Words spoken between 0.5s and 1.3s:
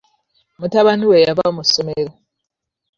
Mutabani we